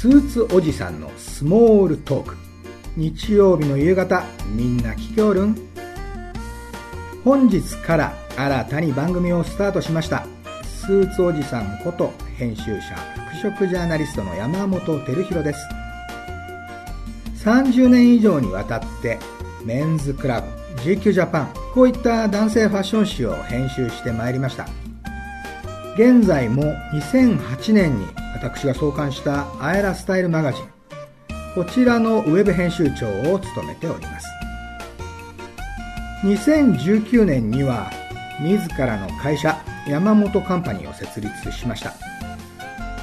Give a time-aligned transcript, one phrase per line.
[0.00, 2.34] スーツおじさんのスモールトーク。
[2.96, 5.54] 日曜日の夕方みんな聞きおるん。
[7.22, 10.24] 本日から新たに番組をスタートしました
[10.64, 12.96] スーツおじさんこと編集者
[13.42, 15.60] 服飾ジャーナリストの山本照弘です。
[17.44, 19.18] 30年以上にわたって
[19.66, 20.48] メンズクラブ
[20.80, 24.66] GQ ジャパンこういった男性ファッション誌を編集してまいりました。
[26.00, 26.62] 現在も
[26.94, 30.64] 2008年に私が創刊したアエラスタイルマガジン
[31.54, 34.26] こちらのウェブ編集長を務めております。
[36.22, 37.90] 2019年には
[38.40, 41.92] 自らの会社山本カンパニーを設立しました。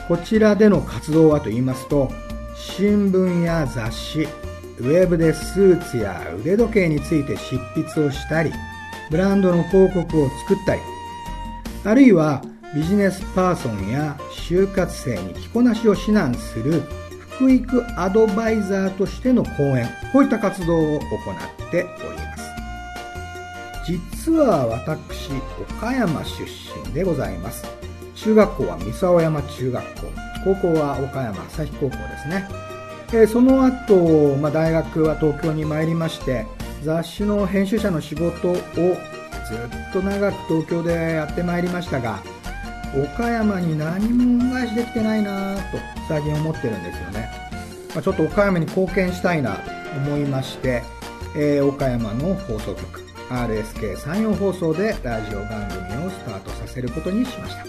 [0.08, 2.10] こちらでの活動はと言いますと
[2.56, 8.52] 新聞や雑誌ウェブでスーツや腕時計について執筆をしたり
[9.12, 10.82] ブランドの広告を作ったり
[11.86, 12.42] あるいは
[12.76, 16.82] ビジネスパーソンや就活生に着こなしを指南する
[17.30, 21.06] 福育アドバイザーとしての講演こういった活動を行
[21.66, 22.44] っております。
[23.86, 25.32] 実は私
[25.80, 26.44] 岡山出
[26.86, 27.66] 身でございます。
[28.16, 30.08] 中学校は三沢山中学校
[30.44, 32.48] 高校は岡山朝日高校ですね、
[33.14, 36.46] え、その後、まあ、大学は東京に参りまして
[36.84, 42.22] 雑誌の編集者の仕事をずっと長く東京でやってまいりましたが
[43.04, 47.30] 岡山に何も恩返しできてないなと最近思ってるんですよね、
[47.94, 50.82] まあ、ちょっと岡山に貢献したいなと思いまして、
[51.36, 57.66] えー、岡山の放送局 RSK 山陽放送でラジオ番組をスタートさせることにしました。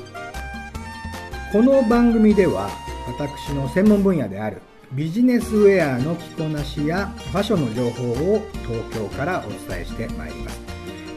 [1.53, 2.71] この番組では
[3.19, 4.61] 私の専門分野である
[4.93, 10.61] ビジネスウェアの着こなしやファッションの情報を東京からお伝えしてまいります。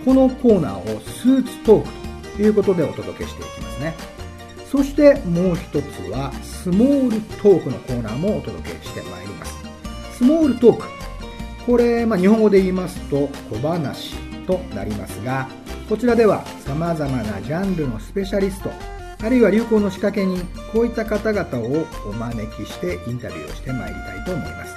[0.03, 2.00] このコーナーをスーツトーク
[2.39, 3.95] いうことでお届けしていきますね。
[4.69, 9.55] そしてもう一つはスモールトークのコーナーもお届けしてまいります。
[10.17, 11.01] スモールトーク。
[11.65, 15.47] これ、まあ、日本語で言いますと小話となりますが
[15.87, 18.71] こちらでは様々なジャンルのスペシャリスト
[19.23, 20.41] あるいは流行の仕掛けに
[20.73, 24.73] こういった方々をお招きしてインタビューをしてまいりたいと思います、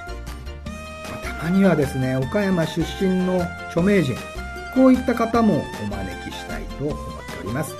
[1.10, 4.14] まあ、たまにはですね岡山出身の著名人
[4.74, 7.13] こういった方もお招きしたいと思ってお
[7.44, 7.74] ります。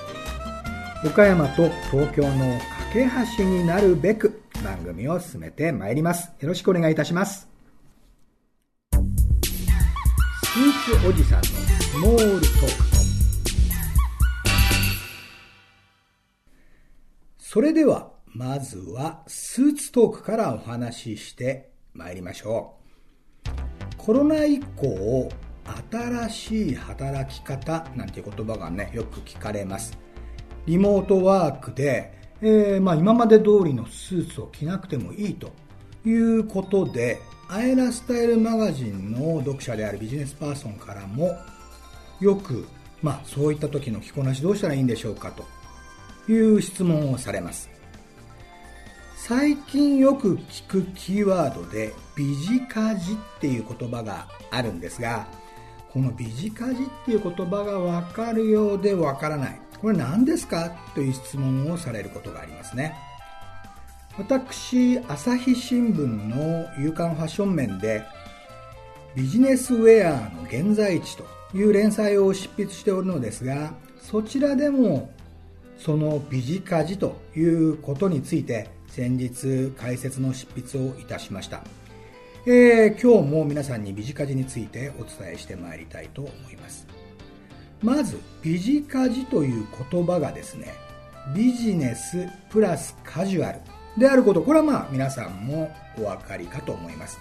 [1.05, 2.59] 岡山と東京の
[2.93, 6.31] 架け橋になるべく番組を進めてまいります。
[6.41, 7.49] よろしくお願いいたします。
[8.93, 12.95] スーツおじさんのスモールトーク。
[17.39, 22.79] それでは、まずはスーツトークからお話ししてまいりましょ
[23.47, 23.55] う。
[23.97, 25.29] コロナ以降、
[25.91, 29.99] 新しい働き方なんて言葉がね、よく聞かれます。
[30.67, 35.53] リモートワークで、えー、まあ今まで通りのスーツを着なくてもいいと
[36.05, 41.37] いうことで、アエラスタイルマガジンの読者であるビジネスパーソンからも、
[42.21, 42.67] よく、
[43.03, 45.45] まあそういった時の着こなしどうしたらいいんでしょうかと
[46.33, 47.71] いう質問をされます。
[49.17, 55.27] 最近よく聞くキーワードでビジカジっていう言葉があるんですが、
[55.95, 59.61] このビジカジっていう言葉がわかるようでわからない。
[59.81, 60.73] これ何ですか？
[60.95, 62.97] という質問をされることがありますね。
[64.19, 68.03] 私、朝日新聞の夕刊ファッション面で
[69.15, 75.13] ビジネスウェアの現在地という連載を執筆しておるのですが、そちらでも
[75.79, 81.63] そのビジカジということについて先日解説の執筆をいたしました。
[82.47, 86.87] えー、今日も皆さんにビジカジについてお伝えしてまいりたいと思います。
[87.83, 90.75] まず、ビジカジという言葉がですね、
[91.35, 93.61] ビジネスプラスカジュアル
[93.97, 97.19] であること、これはまあ皆さんもお分かりかと思います。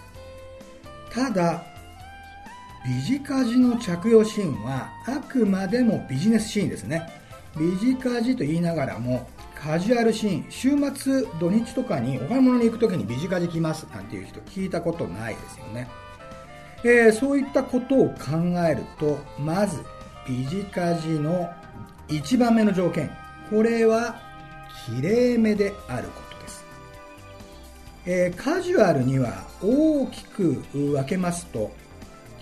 [1.10, 1.64] ただ、
[2.86, 7.02] ビジカジの着用シーンはあくまでもビジネスシーンですね。
[7.58, 9.30] ビジカジと言いながらも
[9.64, 15.88] カジュアルシーン週末土日とかにお買い物に行く時にビジカジ来ますなんていう人聞いたことないですよね、
[16.84, 18.38] えー、そういったことを考
[18.70, 19.82] えるとまず
[20.28, 21.50] ビジカジの
[22.10, 23.10] 1番目の条件。
[23.50, 24.20] これは
[24.86, 26.66] きれいめであることです、
[28.06, 31.72] えー、カジュアルには大きく分けますと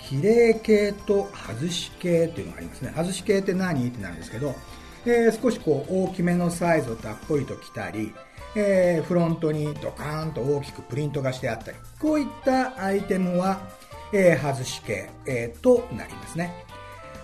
[0.07, 2.93] きれい系と外し系っていうのがありますね。
[2.95, 3.87] 外し系って何？
[3.87, 4.55] ってなるんですけど
[5.05, 8.13] えー、少しこう大きめのサイズをたっぷりと着たり、
[8.55, 13.61] えー、フロントにドカーンと大きくプリントがしてあったり、こういったアイテムは、
[14.13, 16.53] えー、外し系、えー、となりますね。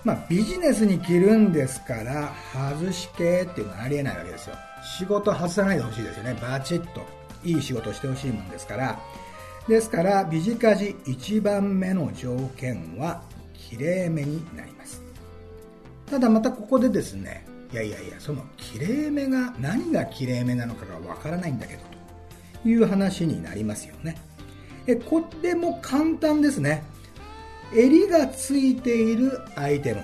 [0.04, 4.56] まあ、ビジネスに着るんですから、外し系っていうのはありえないわけですよ。
[4.98, 6.38] 仕事外さないでほしいですよね。
[6.42, 9.00] バチッといい仕事してほしいもんですから
[9.68, 13.22] ですからビジカジ1番目の条件は
[13.54, 15.02] きれいめになります
[16.10, 21.82] ただまたここでですねいやいやいやそのきれいめが何がきれいめなのかがわからないんだけど
[22.64, 24.18] という話になりますよね。
[24.88, 26.84] えこれも簡単ですね。
[27.74, 30.04] 襟がついているアイテム。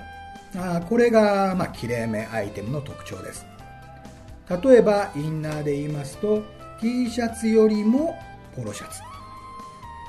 [0.56, 3.45] あこれが、まあ、きれいめアイテムの特徴です。
[4.63, 6.44] 例えばインナーで言いますと
[6.81, 8.19] T シャツよりも
[8.56, 9.00] ポロシャツ。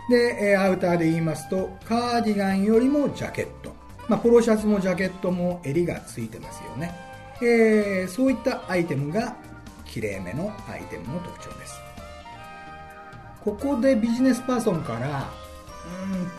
[0.08, 3.74] でアウターで言いますとカーディガンよりもジャケット、
[4.08, 6.94] まあ、ポロシャツもジャケットも襟がついてますよね、
[7.42, 9.36] えー、そういったアイテムが
[9.84, 11.74] きれいめのアイテムの特徴です。
[13.42, 15.30] ここでビジネスパーソンから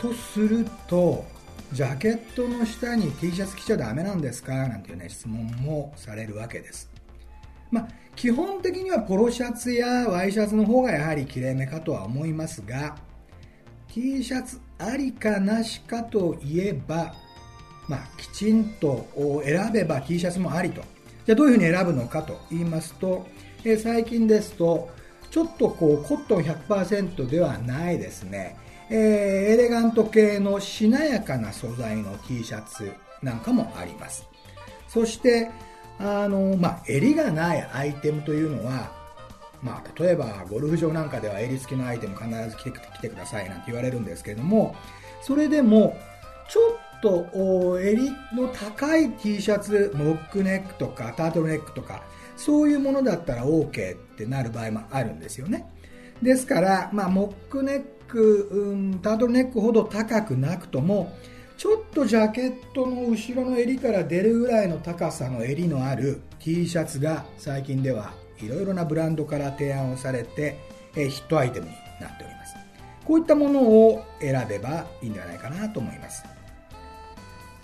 [0.02, 1.24] うんとすると
[1.72, 4.54] ジャケットの下に T シャツ着ちゃダメなんですか？
[4.54, 6.90] なんていうね質問もされるわけです。
[7.72, 12.96] まあ、基本的にはポロシャツやワイシャツの方がやはりきれいめかとは思いますが
[13.90, 17.14] T シャツありかなしかといえば、
[17.88, 19.08] まあ、きちんと
[19.44, 20.82] 選べば T シャツもありと。
[21.26, 23.26] じゃあどういうふうに選ぶのかと言いますと、
[23.64, 24.90] え最近ですと
[25.32, 28.58] ちょっとこうコットン100%ではないですね、
[28.90, 28.98] えー、
[29.54, 32.94] エレガント系のしなやかな素材の T シャツ
[33.24, 34.26] なんかもあります。
[34.88, 35.50] そして
[36.00, 38.92] あの、まあ、襟がないアイテムというのは、
[39.62, 44.76] まあ、例えばゴルフ場なんかでは襟付きのアイテム必ず着て着てくださいなんて言われるんですけれども
[45.22, 45.98] それでも
[46.50, 52.04] ちょっとと襟の高い T シャツモックネックとかタートルネックとか
[52.36, 55.72] そういうものだったら OK ってなる場合もあるんですよね。
[56.22, 61.14] ですから、まあ、モックネック、うん、タートルネックほど高くなくとも
[61.58, 70.58] ちょっとジャケットの後ろの襟から出るぐらいの高さの襟のある T シャツが最近ではいろいろなブランドから提案をされて
[70.94, 71.72] ヒットアイテムに
[72.02, 72.56] なっております。
[73.06, 76.24] こういったものを選べばいいんじゃないかなと思います。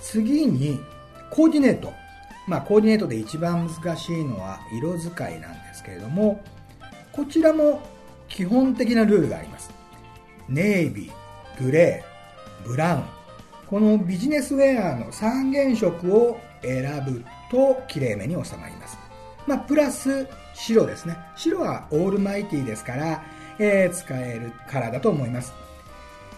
[0.01, 0.79] 次に
[1.29, 1.93] コーディネート
[2.47, 6.43] まあコーディネートで一番難しいのは色使いなんですけれども
[7.11, 7.81] こちらも
[8.27, 9.71] 基本的なルールがあります
[10.49, 13.21] ネイビーグレーブラウン
[13.71, 18.97] このビジネスウェアの三原色を選ぶときれいめに収まります。
[19.47, 21.17] まあ、プラス白ですね。
[21.37, 23.23] 白はオールマイティですから、
[23.59, 25.53] えー、使えるカラーだと思います。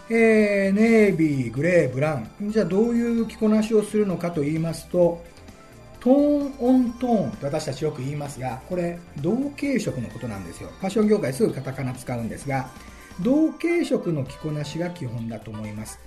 [0.10, 2.52] えー、ネイビー、グレー、ブラウン。
[2.52, 5.24] じゃあどういう着こなしをするのかと言いますと、
[6.00, 10.70] トーンオントーンと私たちよく言いますが、これ同系色のことなんですよ。
[10.80, 12.70] ファッション業界すぐカタカナ使うんですが、
[13.22, 16.00] 同系色の着こなしが基本だと思います。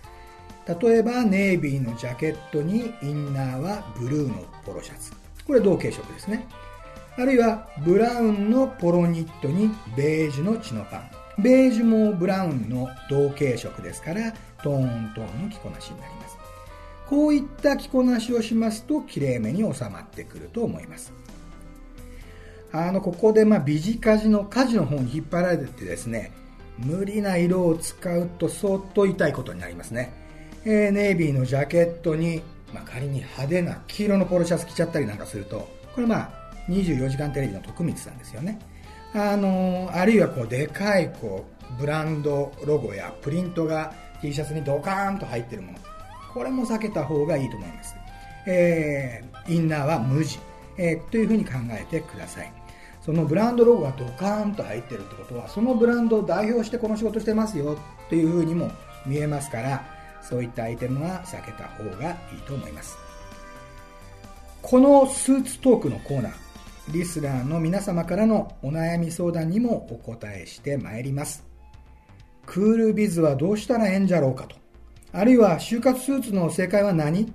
[0.66, 5.12] 例えばネイビーのジャケットにインナーはブルーのポロシャツ
[5.46, 6.46] これ同系色ですね
[7.16, 16.36] あるいはブラウンのポロニットにベージュのチノパンベージュもブラウンの同系色ですからトーントーンの着こなしになります。
[17.08, 21.12] こういった着こなしをしますときれいめに収まってくると思います。
[22.72, 26.32] あのここでまあビジカジの火事の方に引っ張られてですね
[26.78, 30.12] 無理な色を使うと相当痛いことになりますね。
[30.64, 32.42] えー、ネイビーのジャケットに、
[32.74, 36.30] まあ、仮に派手な黄色のポロシャツ着ちゃったりなんかすると、これまあ、
[36.68, 38.58] 24時間テレビの徳光さんですよね。
[39.16, 45.78] あの、あるいはこう、でかいこう、ブランドロゴやプリントが T シャツにドカーンと入ってるもの。
[46.32, 47.94] これも避けた方がいいと思います。
[48.46, 50.38] えー、インナーは無地、
[50.76, 52.52] えー、というふうに考えてください。
[53.00, 58.70] そのブランドロゴがドカーンと入ってるってことは、そのブランドを代表してこの仕事してますよっていうふうにも
[59.06, 59.96] 見えますから、
[60.28, 62.98] そういったアイテムは避けた方がいいと思います
[64.60, 66.45] このスーツトークのコーナー
[66.92, 71.44] リスナーの皆様からのお悩み相談にもお答えしてまいります。
[72.46, 74.54] クールビズはどうしたらええんじゃろうかと。
[75.12, 77.32] あるいは就活スーツの正解は何？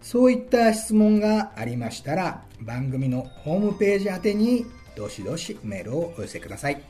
[0.00, 4.64] そういった質問がありましたら番組のホームページ宛てに
[4.96, 6.82] どしどしメールをお寄せください。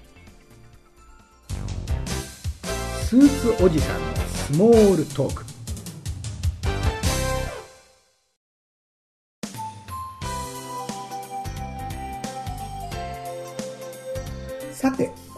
[3.03, 5.50] スーツおじさんのスモールトーク。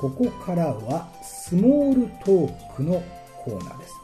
[0.02, 3.00] ここからはスモールトークの
[3.44, 3.94] コーナーです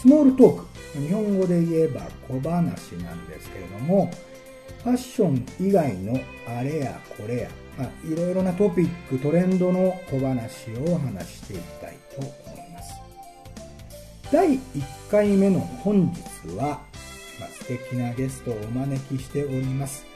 [0.00, 0.60] スモールトー
[0.92, 4.10] ク日本語で言えば小話なんですけれども
[4.82, 6.18] ファッション以外の
[6.48, 12.94] あれやこれや、まあ、いろいろなトピックトレンドの小話を話していきたいと思います
[14.32, 14.60] 第1
[15.12, 16.80] 回目の本日は、
[17.38, 20.13] まあ、素敵なゲストをお招きしております。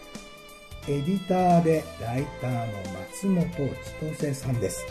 [0.89, 2.73] エディターでライターの
[3.11, 4.87] 松本千歳さんです。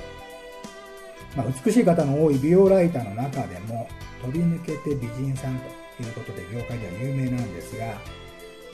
[1.36, 3.88] まあ、美しい方の多い美容ライターの中でも
[4.22, 5.60] 飛び抜けて美人さん
[5.98, 7.96] ということで業界では有名なんですが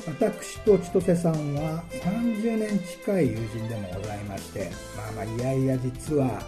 [0.07, 6.41] 私と千歳さんは30年近い友人でもございましてまあまあいやいや実は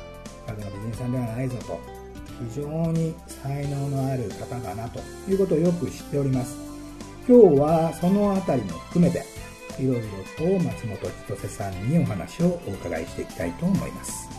[0.46, 1.80] ただの美人さんではないぞと
[2.50, 6.58] 非常に才能のある方だなということをよく知っております
[7.28, 9.24] 今日はそのあたりも含めて
[9.80, 10.02] いろいろ
[10.38, 14.30] と松本千歳さんにお話をお伺いしていきたいと思います。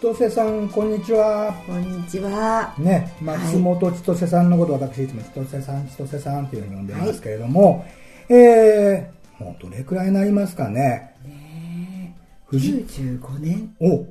[0.00, 1.52] 千歳さんこんにちは。
[1.66, 2.74] こんにちは。
[2.78, 7.78] ね松本千歳さんのことを私いつも千歳さん千歳さんというふうに呼んでますけれども、
[8.28, 11.14] はい、えー、もうどれくらいになりますかね？
[11.24, 12.14] ね
[12.52, 13.74] 95年。
[13.80, 14.04] お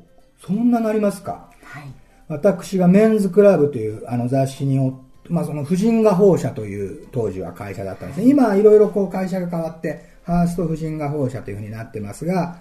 [0.45, 1.49] そんななりますか？
[1.63, 1.83] はい
[2.27, 8.29] 私がメンズクラブというあの雑誌におまあ、その婦人画報社という当時は会社だったんですね。
[8.29, 12.59] 今いろいろこう会社が変わって、ファースト婦人画報社というふうになってますが、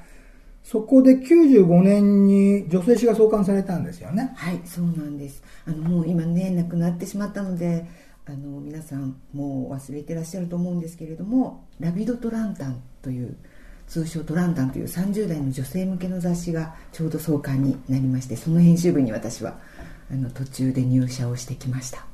[0.63, 4.33] そこで95年に女性誌が創刊されたんですよね。
[4.37, 5.43] はい、そうなんです。
[5.67, 7.87] あのもう今ね、亡くなってしまったので、
[8.27, 13.37] あの皆さんもう忘れてらっしゃると思うんですけれども、ラビドトランタンという
[13.95, 19.57] 通称トランタンという30代の女性向けの雑誌がちょうど創刊になりましてその編集部に私は
[20.11, 22.05] あの途中で入社をしてきました。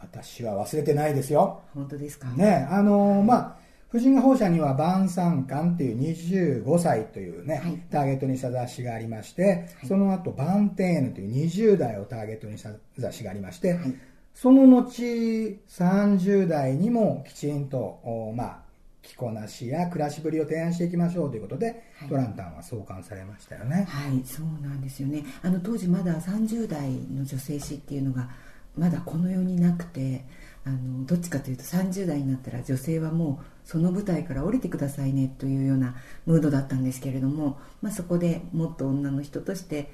[0.00, 1.62] 私は忘れてないですよ。
[1.74, 2.26] 本当ですか？
[2.30, 3.56] ねあのまあ
[3.90, 13.94] 婦人画報社には晩餐館っていう25歳というね、はい、ターゲットにした雑誌がありまして、はい、その後バンテーヌという20代をターゲットにした雑誌がありまして、はい、
[14.34, 18.61] その後30代にもきちんとまあ
[19.02, 23.86] 着こなしや暮らしぶりを提案していきましょうということで、はい、トランタンは創刊されましたよね。
[23.88, 25.24] はいそうなんですよね。
[25.42, 28.30] あの当時まだ30代の女性誌っていうのが
[28.76, 30.24] まだこの世になくて
[30.64, 39.90] あのどっちかというと30代になったら女性はもうその舞台から降りてくださいねというようなムードだったんですけれども、まあ、そこでもっと女の人として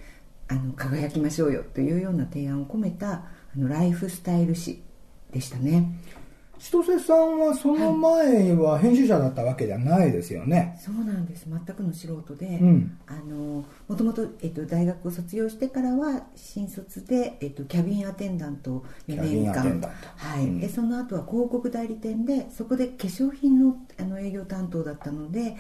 [0.49, 3.25] あの輝きましょうよというような提案を込めたあ
[3.57, 4.83] のライフスタイル誌
[5.31, 5.93] でしたね。
[6.59, 11.47] 千歳さんはその前は編集者だったわけじゃないですよね、はい、そうなんです。
[11.49, 19.81] 全くの素人で、うん、あのもともと、えっと、大学を卒業してからは新卒で、えっと、キャビンアテンダント2年間。
[20.17, 25.57] はい、うん、でその後は広告代理店でそこで化粧品のあの営業担当だったので、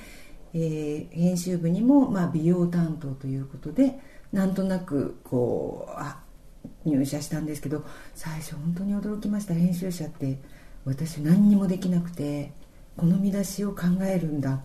[0.52, 3.98] えー、編集部にも、まあ、美容担当ということで
[4.32, 6.20] なんとなくこうあ
[6.84, 9.54] 入社したんですけど最初本当に驚きました。
[9.54, 10.38] 編集者って
[10.88, 12.52] 私何にもできなくて
[12.96, 14.60] この見出しを考えるんだ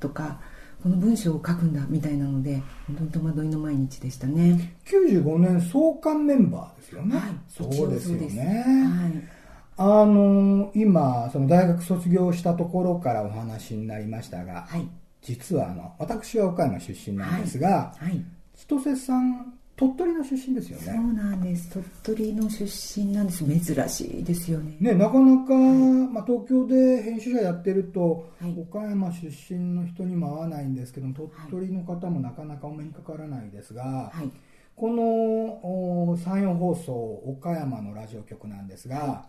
[0.00, 0.40] とか
[0.82, 4.76] この文章を書くんだみたいなので本当に戸惑いの毎日でしたね。
[4.86, 8.64] 95年創刊メンバーですよね、はい、そうですよね、
[8.96, 9.28] はい、
[9.76, 14.88] あの今その大学卒業したところからお話になりましたが、はい、
[15.22, 20.84] 実はあの私は岡山出身なんですが、はい、千歳さん鳥取の出身ですよね。
[20.86, 21.70] そうなんです。
[21.70, 23.44] 鳥取の出身なんです。
[23.44, 24.76] 珍しいですよね。
[24.80, 34.30] ねなかなか、はい、まあ、東京で編集者やってると、はい、岡山出身の人にも会わないんですけど鳥取の方もなかなかお目にかからないですが、はい、
[34.74, 36.92] この山陽放送
[37.26, 39.26] 岡山のラジオ局なんですが、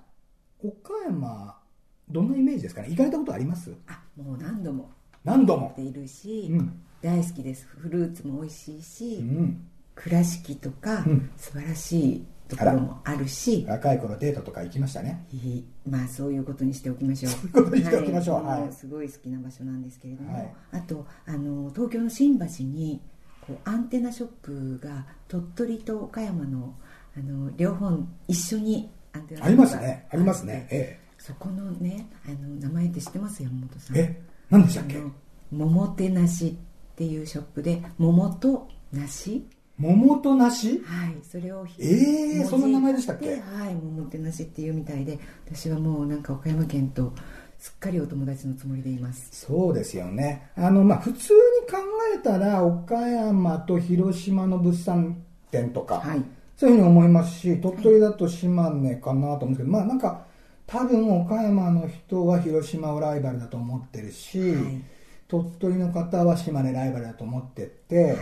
[0.64, 1.60] 岡山
[2.10, 2.90] どんなイメージですかね？
[2.90, 3.72] 行かれたことあります？
[3.88, 4.90] あもう何度も。
[5.24, 5.70] 何度も。
[5.74, 7.68] っているし、うん、大好きです。
[7.68, 9.69] フルーツも美味しいし、うん
[10.02, 15.24] 倉敷とか、うん、素晴らしいところもあるし若い頃デートとか行きましたね。
[15.88, 17.32] まあそういうことにしておきましょう。
[17.38, 23.02] そういうことにしておきましょう、はい、すごい好きな場所なんですけれども、はい、あとあの東京の新橋に
[23.42, 26.76] こうアンテナショップが鳥取と岡山の
[27.16, 30.08] あの両方一緒にアンテナありますね。
[30.10, 33.98] ありますね、ええ、そこのねあの名前って知ってます山本さん。
[33.98, 34.98] え何でしたっけ？
[35.52, 36.58] 桃手なし
[36.94, 39.48] っていうショップで桃と梨
[39.80, 40.82] 桃と梨？
[40.84, 43.30] はいそれをええー、そんな名前でしたっけ？
[43.32, 43.36] は
[43.70, 47.14] い桃って梨っていうみたいで私はもうなんか岡山県と
[47.58, 49.30] すっかりお友達のつもりでいます。
[49.32, 50.50] そうですよね。
[50.56, 51.40] あのまあ普通に
[51.72, 51.78] 考
[52.16, 56.24] えたら岡山と広島の物産展とか、はい、
[56.58, 60.26] そういうふうに思いますし鳥取だと島根かなと思うんですけど、はい、まあなんか
[60.68, 64.82] 多分岡山の人は広島をライバルだと思ってるし、はい、
[65.28, 68.18] 鳥取の方は島根ライバルだと思ってて、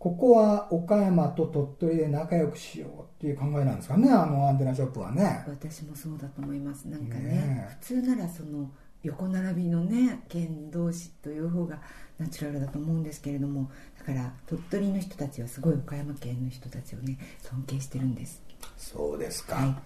[0.00, 5.44] ここは岡山と鳥取で仲良くしようっていう考えなんですかねあのアンテナショップはね。
[5.46, 6.88] 私もそうだと思います。
[6.88, 8.70] なんかね、ね、普通ならその
[9.02, 11.82] 横並びのね県同士という方が
[12.16, 18.42] ナチュラルだと思うんですけれどもだから鳥取の人たちはすごい岡山県の人たちをね尊敬してるんです。
[18.78, 19.76] そうですか、はい、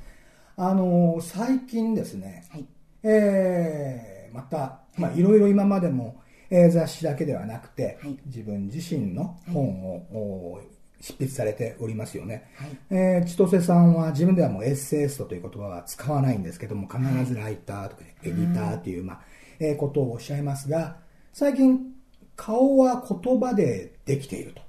[0.59, 2.66] あの最近ですね、はい、
[3.02, 6.23] えー、またまあいろいろ今までも
[6.56, 10.66] えー、雑誌だけではなくて、はい、自分自身の本を、はい、
[11.00, 19.20] 執筆されておりますよね、はい、えー、千歳さんは自分ではもうエッセイストという言葉は使わないんですけども必ずライターとかエディターという、まあ
[19.58, 20.96] えー、ことをおっしゃいますが
[21.32, 21.80] 最近
[22.37, 24.62] 顔は言葉でできていると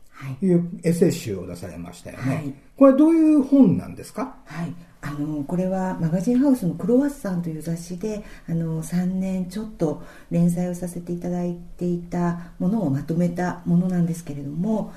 [0.45, 0.53] い。
[0.55, 4.37] うエッセイ集を出されましたよね、はい、これどういう本なんですか？
[4.45, 4.67] はい。
[4.69, 4.73] あ
[5.19, 14.93] のこれはマガジンハウスの「クロワッサン」という雑誌であの3年ちょっと連載をさせていただいていたものをまとめたものなんですけれども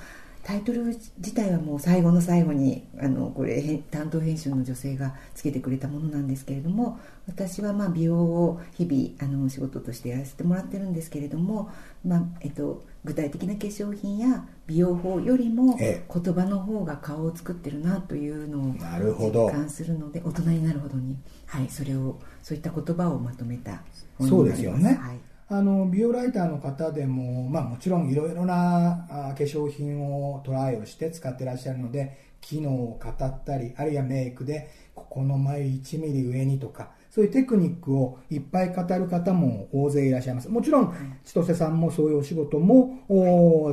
[0.49, 11.71] タイトル自体はもう最後の最後にあのこれ担当編集の女性がつけてくれたものなんですけれども私はまあ美容を日々あの仕事としてやらせてもらってるんですけれども、
[12.03, 23.85] まあえっと、具体的な化粧品や美容法よりも言葉の方が顔を作ってるなというのを実感するので大人になるほどに、はい、それをそういった言葉をまとめた本になり
[24.19, 24.31] ます。
[24.31, 40.51] そうですよね、はいあの美容ライターの方でも、まあ、もちろんいろいろな化粧品をトライをして使ってらっしゃるので機能を語ったりあるいはメイクでここの眉1ミリ上にとかそういうテクニックをいっぱい語る方も大勢いらっしゃいます。
[40.51, 43.01] もちろん千歳さんもそういうお仕事も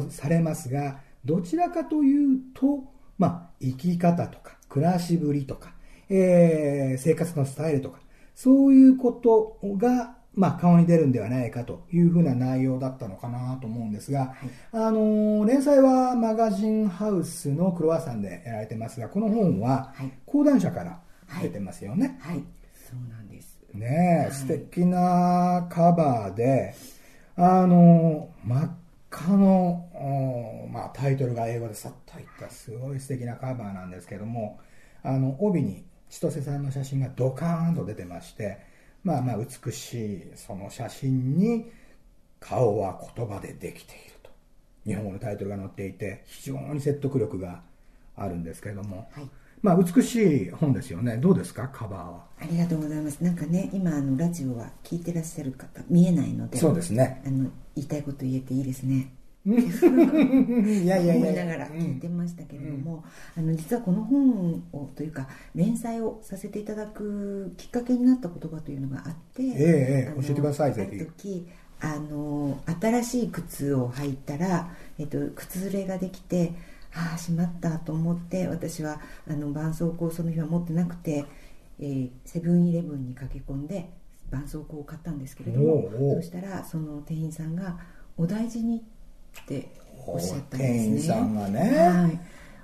[0.09, 2.85] されますがどちらかというと、
[3.17, 5.73] まあ、生き方とか暮らしぶりとか、
[6.09, 7.99] えー、生活のスタイルとか
[8.33, 19.93] そういうことがまあ、顔に出るんではないかというふうな内容だったのかなと思うんですが、はい、あの連載はマガジンハウスのクロワッサンでやられてますがこの本は
[20.25, 20.99] 講談社から
[21.41, 22.19] 出てますよね。
[22.21, 23.59] はい、はい、そうなんです。
[23.73, 26.75] ねえ、はい、素敵なカバーで
[27.37, 28.71] あの真っ
[29.11, 34.59] 赤の、まあ、タイトルが英語でさっといったすごい素敵なカバーなんですけども
[35.03, 38.59] あの帯に千歳さんの写真がドカーンと出てまして
[39.05, 41.71] まあまあ美しいその写真に
[42.41, 44.29] 顔は言葉でできていると。
[44.85, 47.61] 日本語のタイトルが載っていて非常に説得力が
[48.17, 49.29] あるんですけれども、はい、
[49.61, 50.15] まあ美し
[50.47, 51.17] い本ですよね。
[51.17, 51.67] どうですか？
[51.67, 52.25] カバーは。
[52.39, 53.23] ありがとうございます。
[53.23, 57.21] なんかね今あのラジオは聞いてらっしゃる方見えないのでそうですね。
[57.25, 59.11] あの言いたいこと言えていいですね
[59.45, 61.15] いやいやいや。
[61.15, 63.03] 思いながら聞いてましたけれども、
[63.37, 70.97] うん、あの実はこの本をというか連載をさせていただくきっかけになった言葉というのがあって、ええ教えてくださいぜひ。
[70.97, 71.47] 時
[71.81, 76.53] あの新しい靴を履いたら、えっと、靴ずれができて
[76.93, 81.25] ああしまったと思って私はあの絆創膏その日は持ってなくて、
[81.79, 83.89] えー、セブンイレブンに駆け込んで
[84.31, 87.77] 絆創膏を買ったんですけれどもそしたらその店員さんが
[88.17, 88.94] 「お大事に」って
[90.07, 91.49] おっしゃったんですね。
[91.49, 92.19] ねはい、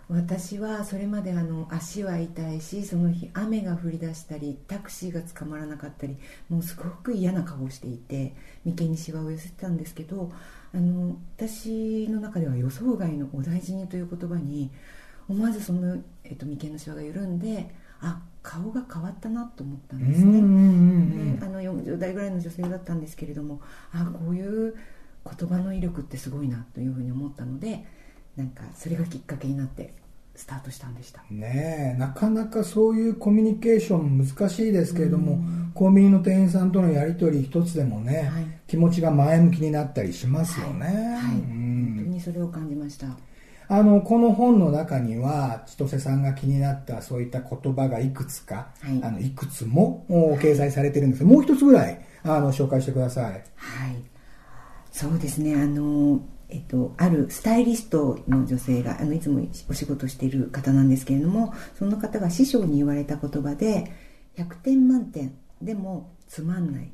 [0.10, 6.18] 私はそれまであの足は痛いしその日雨が降り出したりタクシーが捕まらなかったり
[6.50, 10.32] もうすごく嫌な顔をしていて眉間にしわを寄せてたんですけど
[10.74, 14.70] あの私の中では予想外の「お大事に」という言葉に
[15.28, 20.40] 思わずその、えっと、眉間のしわが緩んであ顔が変わったなと思ったんですね。
[21.42, 24.76] あの40代ぐらいの女性だったんですけれどもあこういう
[25.26, 27.84] 言葉の威力ってすごいなというふうに思ったので
[28.36, 29.94] なんかそれがきっかけになって
[30.36, 31.22] スタートしたんでした。
[31.30, 35.40] ねえなかなかそういうコミュニケーション難しいですけれども、
[35.74, 43.08] コンビニの店員さんとのやり取り一つでもね、はい、気持ちが前向きになったりしますよね、はい、はい、本当にそれを感じました。
[43.68, 51.24] あのこの本の中には千歳さんが気になったそういった言葉がいくつか、はい、あのいくつも掲載されてるんです。
[51.24, 53.26] がもう一つぐらいあの紹介してください。
[53.56, 54.01] はい
[54.92, 55.56] そうですね。
[55.56, 63.90] あのえっと、あるスタイリストの女性があのいつもお仕事している方なんですけれどもその方が師匠に言われた言葉で
[64.36, 66.90] 100点満点でもつまんないっ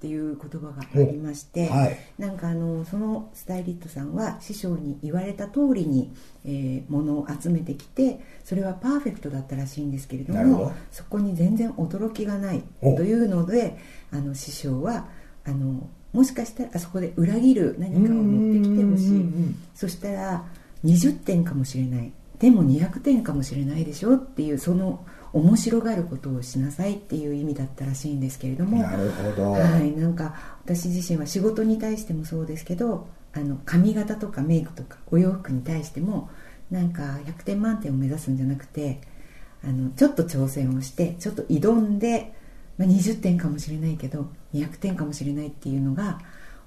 [0.00, 1.76] ていう言葉がありまして、うん。
[1.76, 6.12] はい、なんかあのそのスタイリストさんは師匠に言われた通りに、
[6.44, 13.78] えー、物を集めてきてそれはパーフェクトだったらしいんですけれどもそこに全然驚きがないというので
[14.10, 15.08] あの師匠は
[15.44, 19.24] あのもしかしたらあそこで裏切る何かを持ってきてほしい。
[19.74, 20.44] そしたら
[20.84, 22.12] 20点かもしれない。
[22.38, 28.78] でも200点かもしれないでしょっていうその面白がることをしなさいっていう意味だったらしいんですけれども。
[28.82, 36.30] なるほど、はい、なんか私自身は仕事に対してもそうですけどあの髪型とかメイクとかお洋服に対しても
[36.70, 39.00] なんか100点満点を目指すんじゃなくて
[39.62, 42.32] あのちょっと挑戦をしてちょっと挑んで
[42.80, 46.18] まあ、20点かもしれないけど200点かもしれないっていうのが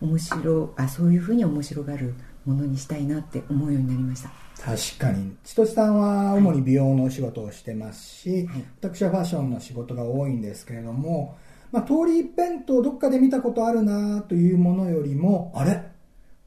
[0.01, 2.13] 面白あそういうふうに面白がる
[2.45, 4.29] ものにしたいなって思うようになりました。
[4.61, 5.35] 確かに。
[5.43, 11.37] 千歳さんは主に美容のお仕事をしてますし、はい、私はファッションの仕事が多いんですけれども、
[11.71, 15.81] まあ、通り一辺とどっかで見たことあるなというものよりもあれ？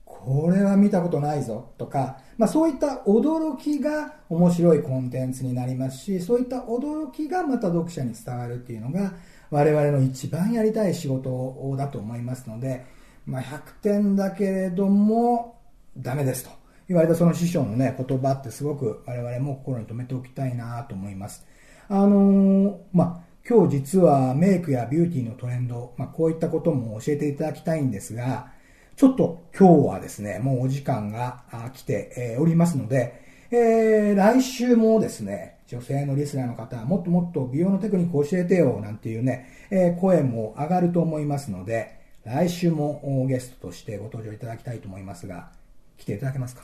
[0.05, 9.13] これは見たことないぞとか、まあ、そういった驚きが面白いコンテンツになりますしそういった驚きがまた読者に伝わるっていうのが
[9.51, 12.85] 我々の一番やりたい仕事だと思いますので、
[13.27, 15.61] まあ、100点だけれども
[15.97, 16.51] ダメですと。
[16.89, 21.45] 言われたその師匠のね言葉ってすごく我々も心に留めておきたいなと思います。
[21.89, 28.53] あのー、まあ今日実はメイクやビューティーのトレンド、まあ、こういったことも教えていただきたいんですが、
[28.97, 45.51] ちょっと今日はですね、もうお時間が来ておりますので、えー、来週もですね、女性のリスナーの方、もっともっと美容のテクニックを教えてよ、なんていうね、えー、声も上がると思いますので、来週もゲストとしてご登場いただきたいと思いますが、
[45.99, 46.63] 来ていただけますか？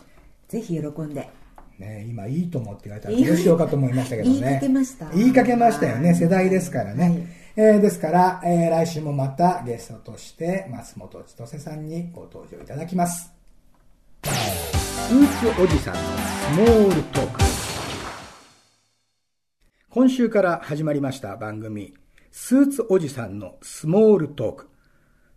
[0.49, 1.29] ぜひ喜んで。
[1.79, 4.39] ね、今いいと思って言われたらどうしようかと思いましたけどね。
[4.39, 5.11] 言いかけました。
[5.13, 6.15] 言いかけましたよね。
[6.15, 7.05] 世代ですからね。
[7.05, 7.23] はい、
[7.57, 13.33] えー、ですから、えー、来週もまたゲストとして松本千歳さんにご登場いただきます。
[14.23, 16.05] スーツおじさんのス
[16.59, 17.72] モールトーク。
[19.95, 21.93] 今週から始まりました番組、
[22.31, 24.71] スーツおじさんのスモールトーク。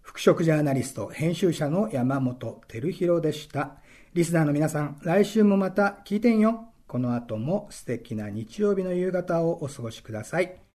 [0.01, 3.75] 服飾ジャーナリスト、編集者の山本照弘でした。
[4.13, 6.69] リスナーの皆さん、来週もまた聞いてんよ。
[6.87, 10.65] この後も素敵な日曜日の夕方をお過ごしください。